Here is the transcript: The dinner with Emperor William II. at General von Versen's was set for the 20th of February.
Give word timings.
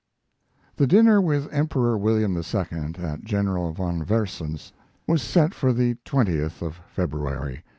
The 0.77 0.87
dinner 0.87 1.21
with 1.21 1.47
Emperor 1.53 1.95
William 1.95 2.35
II. 2.35 2.91
at 2.97 3.23
General 3.23 3.71
von 3.71 4.03
Versen's 4.03 4.73
was 5.05 5.21
set 5.21 5.53
for 5.53 5.71
the 5.73 5.93
20th 6.05 6.63
of 6.63 6.77
February. 6.91 7.63